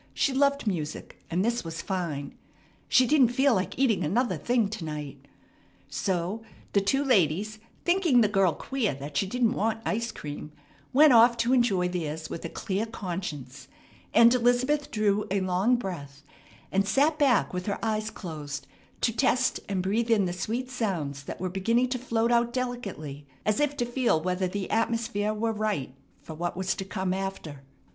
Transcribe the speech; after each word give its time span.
She 0.15 0.33
loved 0.33 0.65
music, 0.65 1.19
and 1.29 1.45
this 1.45 1.63
was 1.63 1.83
fine. 1.83 2.33
She 2.89 3.05
didn't 3.05 3.27
feel 3.27 3.53
like 3.53 3.77
eating 3.77 4.03
another 4.03 4.35
thing 4.35 4.67
to 4.69 4.83
night. 4.83 5.27
So 5.89 6.41
the 6.73 6.81
two 6.81 7.03
ladies, 7.03 7.59
thinking 7.85 8.21
the 8.21 8.27
girl 8.27 8.53
queer 8.55 8.95
that 8.95 9.15
she 9.15 9.27
didn't 9.27 9.53
want 9.53 9.79
ice 9.85 10.11
cream, 10.11 10.53
went 10.91 11.13
off 11.13 11.37
to 11.37 11.53
enjoy 11.53 11.87
theirs 11.87 12.31
with 12.31 12.43
a 12.43 12.49
clear 12.49 12.87
conscience; 12.87 13.67
and 14.11 14.33
Elizabeth 14.33 14.89
drew 14.89 15.27
a 15.29 15.39
long 15.39 15.75
breath, 15.75 16.23
and 16.71 16.87
sat 16.87 17.19
back 17.19 17.53
with 17.53 17.67
her 17.67 17.77
eyes 17.85 18.09
closed, 18.09 18.65
to 19.01 19.13
test 19.15 19.59
and 19.69 19.83
breathe 19.83 20.09
in 20.09 20.25
the 20.25 20.33
sweet 20.33 20.71
sounds 20.71 21.25
that 21.25 21.39
were 21.39 21.47
beginning 21.47 21.89
to 21.89 21.99
float 21.99 22.31
out 22.31 22.51
delicately 22.51 23.27
as 23.45 23.59
if 23.59 23.77
to 23.77 23.85
feel 23.85 24.19
whether 24.19 24.47
the 24.47 24.67
atmosphere 24.71 25.31
were 25.31 25.53
right 25.53 25.93
for 26.23 26.33
what 26.33 26.57
was 26.57 26.73
to 26.73 26.83
come 26.85 27.13
after. 27.13 27.61